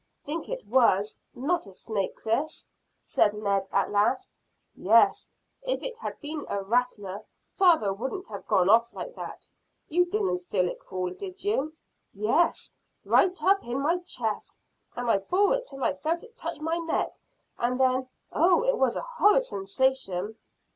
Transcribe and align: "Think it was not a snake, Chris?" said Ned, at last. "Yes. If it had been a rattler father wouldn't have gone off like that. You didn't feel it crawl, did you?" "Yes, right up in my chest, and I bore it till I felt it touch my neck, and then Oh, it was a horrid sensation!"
"Think 0.25 0.49
it 0.49 0.65
was 0.65 1.19
not 1.35 1.67
a 1.67 1.71
snake, 1.71 2.15
Chris?" 2.15 2.67
said 2.97 3.35
Ned, 3.35 3.67
at 3.71 3.91
last. 3.91 4.33
"Yes. 4.75 5.31
If 5.61 5.83
it 5.83 5.99
had 5.99 6.19
been 6.19 6.43
a 6.49 6.63
rattler 6.63 7.23
father 7.55 7.93
wouldn't 7.93 8.25
have 8.25 8.47
gone 8.47 8.67
off 8.67 8.91
like 8.95 9.13
that. 9.13 9.47
You 9.89 10.05
didn't 10.07 10.47
feel 10.49 10.67
it 10.67 10.79
crawl, 10.79 11.11
did 11.11 11.43
you?" 11.43 11.75
"Yes, 12.15 12.71
right 13.05 13.43
up 13.43 13.63
in 13.63 13.79
my 13.81 13.99
chest, 13.99 14.57
and 14.95 15.07
I 15.07 15.19
bore 15.19 15.53
it 15.53 15.67
till 15.67 15.83
I 15.83 15.93
felt 15.93 16.23
it 16.23 16.35
touch 16.35 16.59
my 16.59 16.77
neck, 16.77 17.13
and 17.59 17.79
then 17.79 18.09
Oh, 18.31 18.63
it 18.63 18.79
was 18.79 18.95
a 18.95 19.01
horrid 19.01 19.43
sensation!" 19.45 20.35